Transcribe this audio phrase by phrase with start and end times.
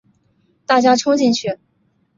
[0.65, 1.59] 大家冲进去